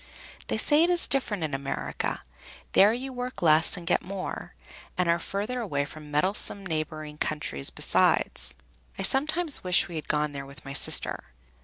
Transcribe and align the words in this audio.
They 0.47 0.57
say 0.57 0.81
it 0.83 0.89
is 0.89 1.05
different 1.05 1.43
in 1.43 1.53
America; 1.53 2.23
there 2.73 2.91
you 2.91 3.13
work 3.13 3.43
less 3.43 3.77
and 3.77 3.85
get 3.85 4.01
more, 4.01 4.55
and 4.97 5.07
are 5.07 5.19
farther 5.19 5.59
away 5.59 5.85
from 5.85 6.09
meddlesome 6.09 6.65
neighboring 6.65 7.19
countries 7.19 7.69
besides. 7.69 8.55
I 8.97 9.03
sometimes 9.03 9.63
wish 9.63 9.87
we 9.87 9.97
had 9.97 10.07
gone 10.07 10.31
there 10.31 10.47
with 10.47 10.65
my 10.65 10.73
sister. 10.73 11.25